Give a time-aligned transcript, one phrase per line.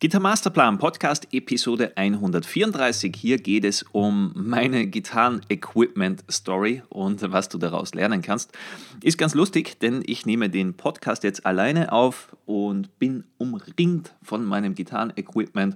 [0.00, 3.12] Gitar Masterplan Podcast Episode 134.
[3.16, 8.56] Hier geht es um meine Gitarren-Equipment-Story und was du daraus lernen kannst.
[9.02, 14.44] Ist ganz lustig, denn ich nehme den Podcast jetzt alleine auf und bin umringt von
[14.44, 15.74] meinem Gitarren-Equipment.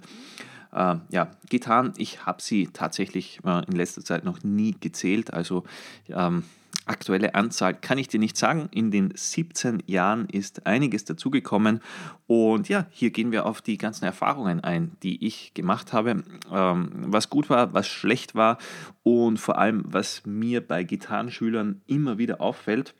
[0.73, 5.33] Äh, ja, Gitarren, ich habe sie tatsächlich äh, in letzter Zeit noch nie gezählt.
[5.33, 5.65] Also
[6.09, 6.45] ähm,
[6.87, 8.69] aktuelle Anzahl kann ich dir nicht sagen.
[8.73, 11.81] In den 17 Jahren ist einiges dazugekommen.
[12.27, 16.23] Und ja, hier gehen wir auf die ganzen Erfahrungen ein, die ich gemacht habe.
[16.51, 18.59] Ähm, was gut war, was schlecht war
[19.03, 22.95] und vor allem, was mir bei Gitarrenschülern immer wieder auffällt.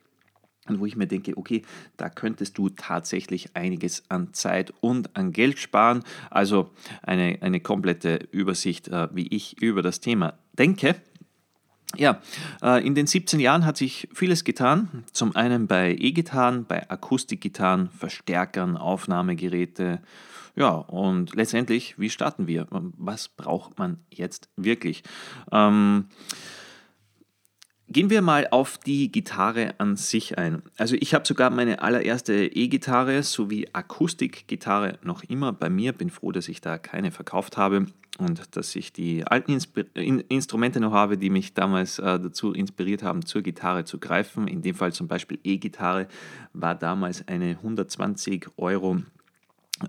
[0.69, 1.63] Und wo ich mir denke, okay,
[1.97, 6.05] da könntest du tatsächlich einiges an Zeit und an Geld sparen.
[6.31, 6.71] Also
[7.03, 10.95] eine, eine komplette Übersicht, äh, wie ich über das Thema denke.
[11.97, 12.23] Ja,
[12.63, 15.05] äh, in den 17 Jahren hat sich vieles getan.
[15.13, 20.01] Zum einen bei E-Gitarren, bei Akustikgitarren, Verstärkern, Aufnahmegeräte.
[20.55, 22.67] Ja, und letztendlich, wie starten wir?
[22.71, 25.03] Was braucht man jetzt wirklich?
[25.51, 26.07] Ähm,
[27.93, 30.63] Gehen wir mal auf die Gitarre an sich ein.
[30.79, 35.93] Also ich habe sogar meine allererste E-Gitarre sowie Akustikgitarre noch immer bei mir.
[35.93, 40.21] Bin froh, dass ich da keine verkauft habe und dass ich die alten Inspir in
[40.21, 44.49] Instrumente noch habe, die mich damals äh, dazu inspiriert haben, zur Gitarre zu greifen.
[44.49, 46.09] In dem Fall zum Beispiel E-Gitarre
[46.55, 49.03] war damals eine 120 Euro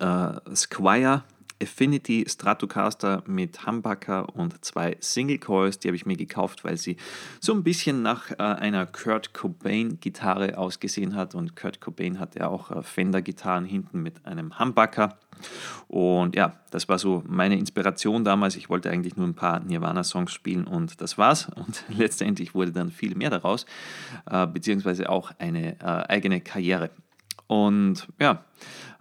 [0.01, 1.23] äh, Squire
[1.61, 5.79] Affinity Stratocaster mit Humbucker und zwei Single Coils.
[5.79, 6.97] Die habe ich mir gekauft, weil sie
[7.39, 11.35] so ein bisschen nach äh, einer Kurt Cobain Gitarre ausgesehen hat.
[11.35, 15.17] Und Kurt Cobain hatte ja auch äh, Fender Gitarren hinten mit einem Humbucker.
[15.87, 18.55] Und ja, das war so meine Inspiration damals.
[18.55, 21.49] Ich wollte eigentlich nur ein paar Nirvana-Songs spielen und das war's.
[21.55, 23.65] Und letztendlich wurde dann viel mehr daraus,
[24.29, 26.89] äh, beziehungsweise auch eine äh, eigene Karriere.
[27.47, 28.43] Und ja,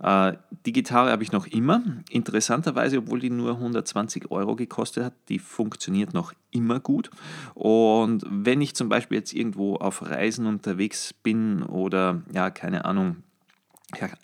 [0.03, 1.81] die Gitarre habe ich noch immer.
[2.11, 7.11] Interessanterweise, obwohl die nur 120 Euro gekostet hat, die funktioniert noch immer gut.
[7.55, 13.23] Und wenn ich zum Beispiel jetzt irgendwo auf Reisen unterwegs bin oder ja, keine Ahnung,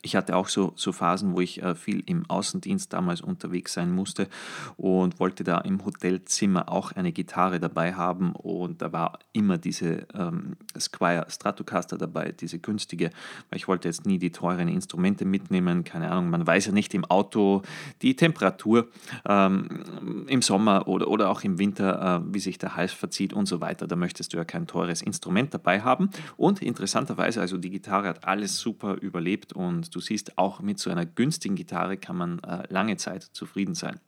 [0.03, 3.93] ich hatte auch so, so Phasen, wo ich äh, viel im Außendienst damals unterwegs sein
[3.93, 4.29] musste
[4.77, 10.07] und wollte da im Hotelzimmer auch eine Gitarre dabei haben und da war immer diese
[10.15, 13.11] ähm, Squire Stratocaster dabei, diese günstige,
[13.51, 16.95] weil ich wollte jetzt nie die teuren Instrumente mitnehmen, keine Ahnung, man weiß ja nicht
[16.95, 17.63] im Auto
[18.03, 18.89] die Temperatur
[19.29, 23.47] ähm, im Sommer oder, oder auch im Winter, äh, wie sich der Hals verzieht und
[23.47, 27.71] so weiter, da möchtest du ja kein teures Instrument dabei haben und interessanterweise, also die
[27.71, 32.17] Gitarre hat alles super überlebt und du siehst, auch mit so einer günstigen Gitarre kann
[32.17, 34.01] man äh, lange Zeit zufrieden sein.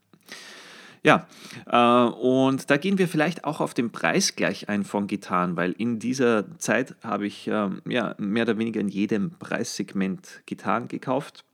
[1.03, 1.27] Ja,
[1.67, 5.73] äh, und da gehen wir vielleicht auch auf den Preis gleich ein von Gitarren, weil
[5.73, 11.45] in dieser Zeit habe ich äh, ja, mehr oder weniger in jedem Preissegment Gitarren gekauft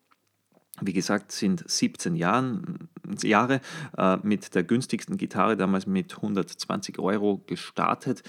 [0.81, 2.88] wie gesagt, sind 17 Jahren,
[3.22, 3.60] Jahre
[3.97, 8.22] äh, mit der günstigsten Gitarre damals mit 120 Euro gestartet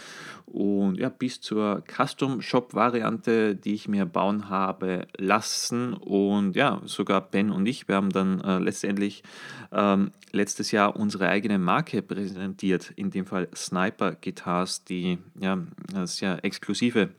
[0.46, 5.94] und ja, bis zur Custom-Shop-Variante, die ich mir bauen habe lassen.
[5.94, 9.24] Und ja, sogar Ben und ich, wir haben dann äh, letztendlich
[9.72, 15.58] ähm, letztes Jahr unsere eigene Marke präsentiert, in dem Fall Sniper Guitars, die ja
[16.06, 17.10] sehr exklusive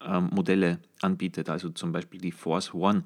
[0.00, 3.02] äh, Modelle anbietet, also zum Beispiel die Force One.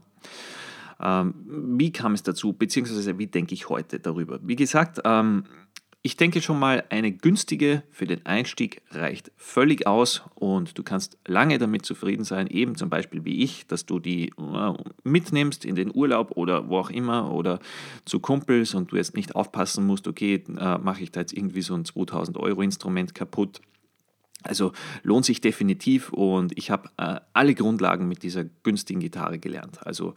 [1.03, 1.35] Ähm,
[1.79, 4.41] wie kam es dazu, beziehungsweise wie denke ich heute darüber?
[4.43, 5.45] Wie gesagt, ähm,
[6.03, 11.19] ich denke schon mal, eine günstige für den Einstieg reicht völlig aus und du kannst
[11.27, 14.73] lange damit zufrieden sein, eben zum Beispiel wie ich, dass du die äh,
[15.05, 17.59] mitnimmst in den Urlaub oder wo auch immer oder
[18.07, 21.63] zu Kumpels und du jetzt nicht aufpassen musst, okay, äh, mache ich da jetzt irgendwie
[21.63, 23.61] so ein 2000 Euro Instrument kaputt
[24.43, 29.87] also lohnt sich definitiv und ich habe äh, alle Grundlagen mit dieser günstigen Gitarre gelernt.
[29.87, 30.15] Also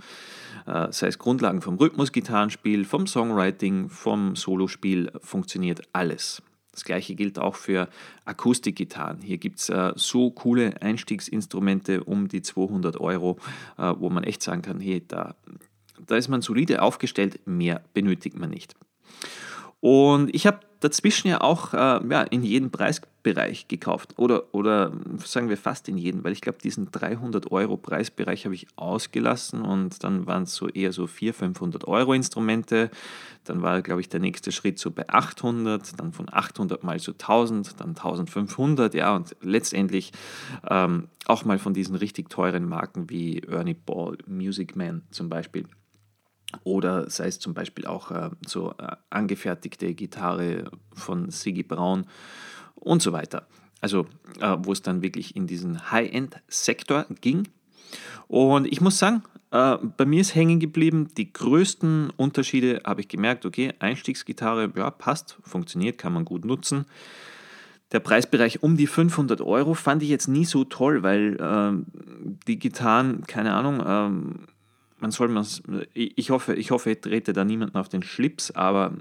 [0.66, 6.42] äh, sei es Grundlagen vom Rhythmusgitarrenspiel, vom Songwriting, vom Solospiel, funktioniert alles.
[6.72, 7.88] Das gleiche gilt auch für
[8.26, 9.22] Akustikgitarren.
[9.22, 13.38] Hier gibt es äh, so coole Einstiegsinstrumente um die 200 Euro,
[13.78, 15.36] äh, wo man echt sagen kann, hey, da,
[16.08, 18.76] da ist man solide aufgestellt, mehr benötigt man nicht.
[19.82, 24.92] Und ich habe dazwischen ja auch äh, ja, in jedem Preisbereich gekauft oder, oder
[25.24, 29.62] sagen wir fast in jeden, weil ich glaube, diesen 300 Euro Preisbereich habe ich ausgelassen
[29.62, 32.90] und dann waren es so eher so 400, 500 Euro Instrumente.
[33.46, 37.12] Dann war, glaube ich, der nächste Schritt so bei 800, dann von 800 mal so
[37.12, 40.12] 1000, dann 1500, ja, und letztendlich
[40.70, 45.66] ähm, auch mal von diesen richtig teuren Marken wie Ernie Ball, Music Man zum Beispiel
[46.64, 52.06] oder sei es zum Beispiel auch äh, so äh, angefertigte Gitarre von Siggy Braun
[52.76, 53.48] und so weiter.
[53.82, 54.06] Also
[54.40, 57.48] äh, wo es dann wirklich in diesen High-End-Sektor ging.
[58.28, 63.08] Und ich muss sagen, äh, bei mir ist hängen geblieben, die größten Unterschiede habe ich
[63.08, 66.86] gemerkt, okay, Einstiegsgitarre, ja, passt, funktioniert, kann man gut nutzen.
[67.92, 72.58] Der Preisbereich um die 500 Euro fand ich jetzt nie so toll, weil äh, die
[72.58, 74.40] Gitarren, keine Ahnung, ähm,
[75.04, 75.46] man soll man
[75.94, 78.94] ich hoffe, ich hoffe, ich trete da niemanden auf den Schlips, aber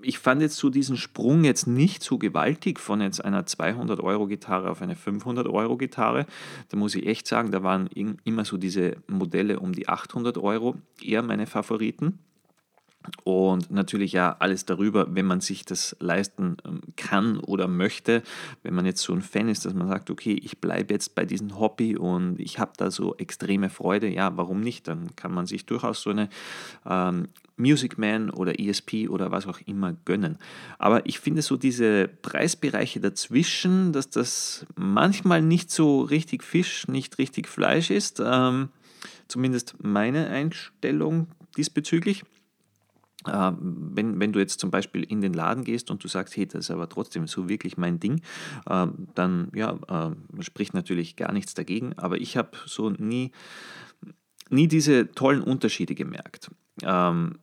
[0.00, 4.26] ich fand jetzt so diesen Sprung jetzt nicht so gewaltig von jetzt einer 200 Euro
[4.26, 6.24] Gitarre auf eine 500 Euro Gitarre.
[6.70, 7.88] Da muss ich echt sagen, da waren
[8.24, 12.18] immer so diese Modelle um die 800 Euro eher meine Favoriten.
[13.24, 18.22] Und natürlich ja alles darüber, wenn man sich das leisten ähm, kann oder möchte.
[18.62, 21.24] Wenn man jetzt so ein Fan ist, dass man sagt, okay, ich bleibe jetzt bei
[21.24, 24.88] diesem Hobby und ich habe da so extreme Freude, ja, warum nicht?
[24.88, 26.28] Dann kann man sich durchaus so eine
[26.86, 30.38] ähm, Music Man oder ESP oder was auch immer gönnen.
[30.78, 37.18] Aber ich finde so diese Preisbereiche dazwischen, dass das manchmal nicht so richtig Fisch, nicht
[37.18, 38.22] richtig Fleisch ist.
[38.24, 38.70] Ähm,
[39.28, 42.24] zumindest meine Einstellung diesbezüglich.
[43.26, 46.46] Äh, wenn, wenn du jetzt zum Beispiel in den Laden gehst und du sagst, hey,
[46.46, 48.22] das ist aber trotzdem so wirklich mein Ding,
[48.66, 51.92] äh, dann ja, äh, spricht natürlich gar nichts dagegen.
[51.98, 53.32] Aber ich habe so nie,
[54.50, 56.50] nie diese tollen Unterschiede gemerkt.
[56.82, 57.38] Ähm,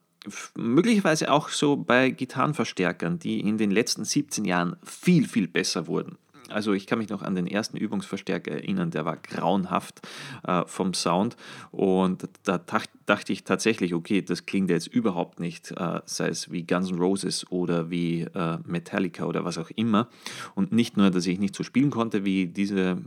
[0.55, 6.17] möglicherweise auch so bei Gitarrenverstärkern, die in den letzten 17 Jahren viel, viel besser wurden.
[6.51, 10.07] Also ich kann mich noch an den ersten Übungsverstärker erinnern, der war grauenhaft
[10.47, 11.35] äh, vom Sound
[11.71, 16.63] und da dachte ich tatsächlich, okay, das klingt jetzt überhaupt nicht, äh, sei es wie
[16.63, 20.09] Guns N' Roses oder wie äh, Metallica oder was auch immer.
[20.55, 22.97] Und nicht nur, dass ich nicht so spielen konnte wie diese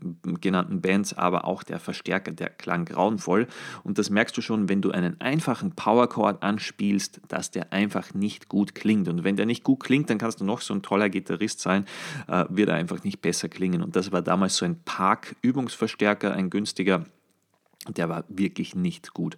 [0.41, 3.47] genannten Bands, aber auch der Verstärker, der klang grauenvoll.
[3.85, 8.49] Und das merkst du schon, wenn du einen einfachen Powerchord anspielst, dass der einfach nicht
[8.49, 9.09] gut klingt.
[9.09, 11.87] Und wenn der nicht gut klingt, dann kannst du noch so ein toller Gitarrist sein,
[12.29, 13.83] äh, wird er einfach nicht besser klingen.
[13.83, 17.05] Und das war damals so ein Park-Übungsverstärker, ein günstiger
[17.89, 19.37] der war wirklich nicht gut.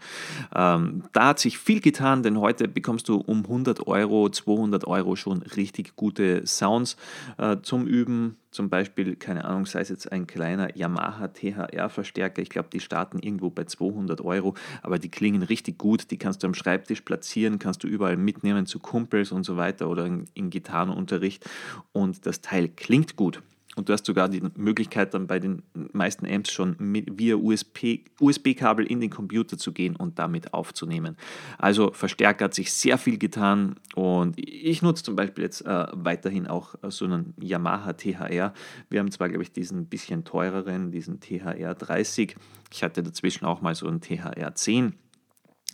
[0.55, 5.17] Ähm, da hat sich viel getan, denn heute bekommst du um 100 Euro, 200 Euro
[5.17, 6.97] schon richtig gute Sounds
[7.39, 8.37] äh, zum Üben.
[8.51, 12.41] Zum Beispiel, keine Ahnung, sei es jetzt ein kleiner Yamaha THR-Verstärker.
[12.43, 16.11] Ich glaube, die starten irgendwo bei 200 Euro, aber die klingen richtig gut.
[16.11, 19.89] Die kannst du am Schreibtisch platzieren, kannst du überall mitnehmen zu Kumpels und so weiter
[19.89, 21.49] oder in, in Gitarrenunterricht.
[21.93, 23.43] Und das Teil klingt gut.
[23.77, 25.63] Und du hast sogar die Möglichkeit, dann bei den
[25.93, 31.17] meisten Amps schon mit, via USB-Kabel in den Computer zu gehen und damit aufzunehmen.
[31.59, 36.47] Also Verstärker hat sich sehr viel getan und ich nutze zum Beispiel jetzt äh, weiterhin
[36.47, 38.53] auch so einen Yamaha THR.
[38.91, 42.37] Wir haben zwar, glaube ich, diesen bisschen teureren, diesen THR 30.
[42.73, 44.95] Ich hatte dazwischen auch mal so einen THR 10.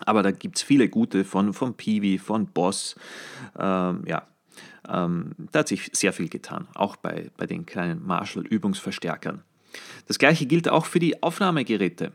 [0.06, 2.96] Aber da gibt es viele gute von, von Peewee, von Boss.
[3.58, 4.26] Ähm, ja,
[4.88, 9.42] ähm, da hat sich sehr viel getan, auch bei, bei den kleinen Marshall-Übungsverstärkern.
[10.06, 12.12] Das gleiche gilt auch für die Aufnahmegeräte,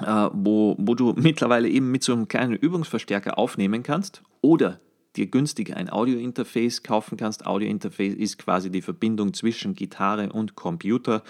[0.00, 4.80] äh, wo, wo du mittlerweile eben mit so einem kleinen Übungsverstärker aufnehmen kannst oder
[5.16, 7.46] dir günstig ein Audio-Interface kaufen kannst.
[7.46, 11.22] Audio-Interface ist quasi die Verbindung zwischen Gitarre und Computer,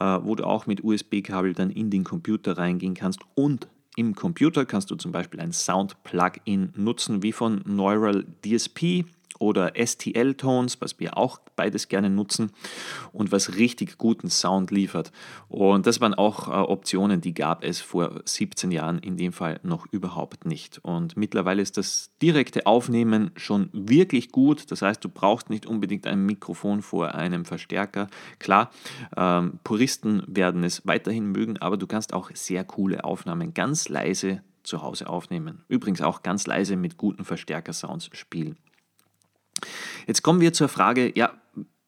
[0.00, 4.64] äh, wo du auch mit USB-Kabel dann in den Computer reingehen kannst und im Computer
[4.64, 9.04] kannst du zum Beispiel ein Sound-Plugin nutzen, wie von Neural DSP
[9.42, 12.52] oder STL-Tones, was wir auch beides gerne nutzen
[13.12, 15.10] und was richtig guten Sound liefert.
[15.48, 19.58] Und das waren auch äh, Optionen, die gab es vor 17 Jahren in dem Fall
[19.64, 20.78] noch überhaupt nicht.
[20.82, 24.70] Und mittlerweile ist das direkte Aufnehmen schon wirklich gut.
[24.70, 28.06] Das heißt, du brauchst nicht unbedingt ein Mikrofon vor einem Verstärker.
[28.38, 28.70] Klar,
[29.16, 34.42] ähm, Puristen werden es weiterhin mögen, aber du kannst auch sehr coole Aufnahmen ganz leise
[34.62, 35.64] zu Hause aufnehmen.
[35.66, 38.56] Übrigens auch ganz leise mit guten Verstärker-Sounds spielen.
[40.06, 41.32] Jetzt kommen wir zur Frage, ja,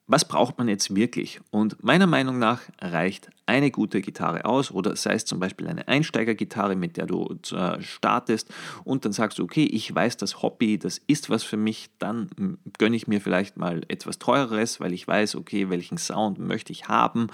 [0.07, 1.41] was braucht man jetzt wirklich?
[1.51, 5.89] Und meiner Meinung nach reicht eine gute Gitarre aus oder sei es zum Beispiel eine
[5.89, 8.53] Einsteigergitarre, mit der du äh, startest
[8.85, 12.59] und dann sagst du, okay, ich weiß, das Hobby, das ist was für mich, dann
[12.79, 16.89] gönne ich mir vielleicht mal etwas teureres, weil ich weiß, okay, welchen Sound möchte ich
[16.89, 17.29] haben.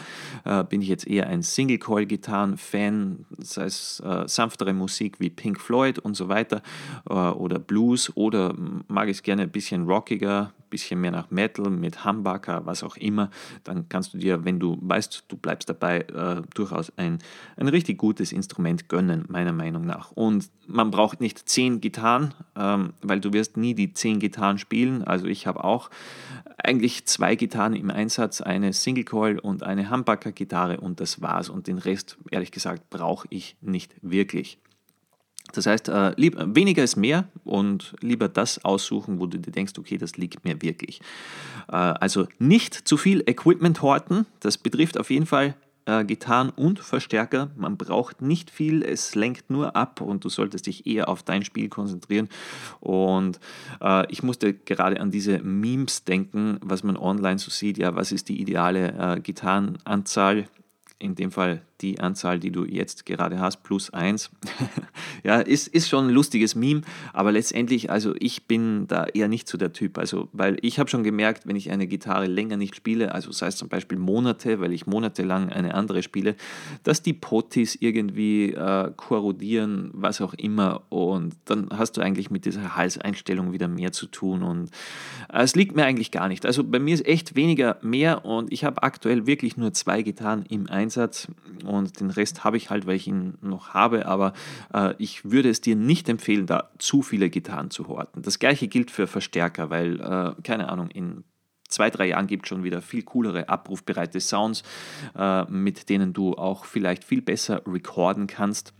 [0.45, 5.99] Äh, bin ich jetzt eher ein Single-Coil-Gitarren-Fan, sei es äh, sanftere Musik wie Pink Floyd
[5.99, 6.63] und so weiter
[7.05, 8.55] oder Blues oder
[8.89, 12.97] mag ich es gerne ein bisschen rockiger, bisschen mehr nach Metal mit Humbucker, was auch
[12.97, 13.31] immer,
[13.65, 17.19] dann kannst du dir, wenn du weißt, du bleibst dabei, äh, durchaus ein,
[17.57, 20.13] ein richtig gutes Instrument gönnen, meiner Meinung nach.
[20.13, 25.05] Und man braucht nicht zehn Gitarren, ähm, weil du wirst nie die zehn Gitarren spielen.
[25.05, 25.91] Also ich habe auch
[26.57, 31.49] eigentlich zwei Gitarren im Einsatz, eine Single Coil und eine Humbucker Gitarre und das war's.
[31.49, 34.59] Und den Rest, ehrlich gesagt, brauche ich nicht wirklich.
[35.53, 39.73] Das heißt, äh, lieb, weniger ist mehr und lieber das aussuchen, wo du dir denkst,
[39.79, 41.01] okay, das liegt mir wirklich.
[41.69, 45.55] Äh, also nicht zu viel Equipment horten, das betrifft auf jeden Fall
[45.87, 47.51] äh, Gitarren und Verstärker.
[47.57, 51.45] Man braucht nicht viel, es lenkt nur ab und du solltest dich eher auf dein
[51.45, 52.29] Spiel konzentrieren.
[52.81, 53.41] Und
[53.81, 57.79] äh, ich musste gerade an diese Memes denken, was man online so sieht.
[57.79, 60.47] Ja, was ist die ideale äh, Gitarrenanzahl?
[61.01, 64.31] In dem Fall die Anzahl, die du jetzt gerade hast, plus eins.
[65.25, 66.83] ja, ist, ist schon ein lustiges Meme,
[67.15, 69.97] aber letztendlich, also ich bin da eher nicht so der Typ.
[69.99, 73.47] Also, weil ich habe schon gemerkt, wenn ich eine Gitarre länger nicht spiele, also sei
[73.47, 76.37] es zum Beispiel Monate, weil ich monatelang eine andere spiele,
[76.83, 80.83] dass die Potis irgendwie äh, korrodieren, was auch immer.
[80.91, 84.43] Und dann hast du eigentlich mit dieser Halseinstellung wieder mehr zu tun.
[84.43, 84.71] Und
[85.33, 86.45] äh, es liegt mir eigentlich gar nicht.
[86.45, 90.45] Also bei mir ist echt weniger mehr und ich habe aktuell wirklich nur zwei Gitarren
[90.49, 90.90] im Einsatz
[91.65, 94.33] und den Rest habe ich halt, weil ich ihn noch habe, aber
[94.73, 98.23] äh, ich würde es dir nicht empfehlen, da zu viele Gitarren zu horten.
[98.23, 101.25] Das gleiche gilt für Verstärker, weil, äh, keine Ahnung, in
[101.69, 104.63] zwei, drei Jahren gibt es schon wieder viel coolere, abrufbereite Sounds,
[105.17, 108.75] äh, mit denen du auch vielleicht viel besser recorden kannst.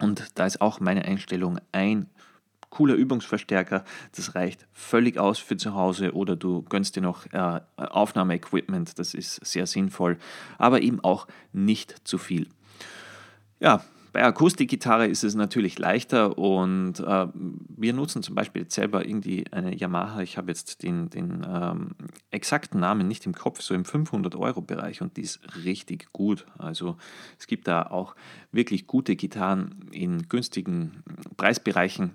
[0.00, 2.10] Und da ist auch meine Einstellung ein
[2.70, 7.60] cooler Übungsverstärker, das reicht völlig aus für zu Hause oder du gönnst dir noch äh,
[7.76, 10.18] Aufnahmeequipment, das ist sehr sinnvoll,
[10.58, 12.48] aber eben auch nicht zu viel.
[13.60, 13.82] Ja,
[14.16, 19.44] bei Akustikgitarre ist es natürlich leichter und äh, wir nutzen zum Beispiel jetzt selber irgendwie
[19.52, 20.22] eine Yamaha.
[20.22, 21.90] Ich habe jetzt den, den ähm,
[22.30, 26.46] exakten Namen nicht im Kopf, so im 500-Euro-Bereich und die ist richtig gut.
[26.56, 26.96] Also
[27.38, 28.16] es gibt da auch
[28.52, 31.02] wirklich gute Gitarren in günstigen
[31.36, 32.12] Preisbereichen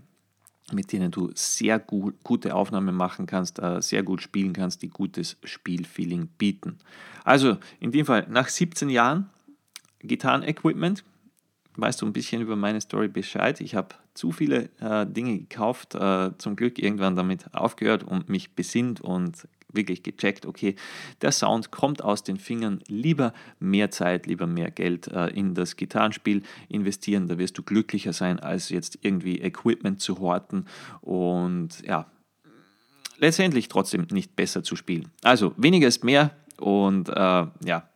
[0.73, 4.89] mit denen du sehr gut, gute Aufnahmen machen kannst, äh, sehr gut spielen kannst, die
[4.89, 6.77] gutes Spielfeeling bieten.
[7.23, 9.29] Also in dem Fall nach 17 Jahren
[9.99, 11.03] Gitarren-Equipment,
[11.75, 13.61] weißt du ein bisschen über meine Story Bescheid.
[13.61, 18.55] Ich habe zu viele äh, Dinge gekauft, äh, zum Glück irgendwann damit aufgehört und mich
[18.55, 20.75] besinnt und wirklich gecheckt, okay,
[21.21, 25.75] der Sound kommt aus den Fingern, lieber mehr Zeit, lieber mehr Geld äh, in das
[25.75, 30.65] Gitarrenspiel investieren, da wirst du glücklicher sein, als jetzt irgendwie Equipment zu horten
[31.01, 32.07] und ja,
[33.17, 35.11] letztendlich trotzdem nicht besser zu spielen.
[35.23, 37.13] Also weniger ist mehr und äh,
[37.65, 37.90] ja,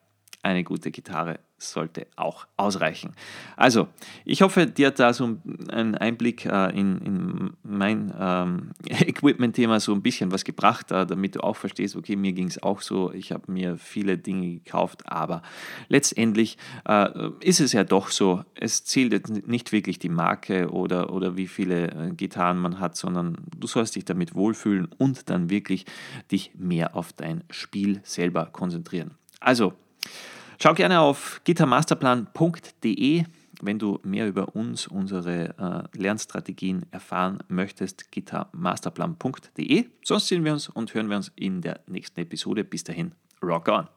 [0.46, 3.14] eine gute Gitarre sollte auch ausreichen.
[3.56, 3.88] Also,
[4.26, 5.38] ich hoffe, dir hat da so
[5.72, 11.36] ein Einblick äh, in, in, mein ähm, Equipment-Thema so ein bisschen was gebracht, äh, damit
[11.36, 15.04] du auch verstehst, okay, mir ging es auch so, ich habe mir viele Dinge gekauft,
[15.10, 15.42] aber
[15.88, 17.10] letztendlich äh,
[17.40, 21.48] ist es ja doch so, es zählt jetzt nicht wirklich die Marke oder, oder wie
[21.48, 25.86] viele äh, Gitarren man hat, sondern du sollst dich damit wohlfühlen und dann wirklich
[26.32, 29.12] dich mehr auf dein Spiel selber konzentrieren.
[29.40, 29.74] Also,
[30.62, 33.24] Schau gerne auf gittermasterplan.de,
[33.62, 38.12] wenn du mehr über uns, unsere äh, Lernstrategien erfahren möchtest.
[38.12, 39.86] gittermasterplan.de.
[40.04, 42.64] Sonst sehen wir uns und hören wir uns in der nächsten Episode.
[42.64, 43.88] Bis dahin, rock on!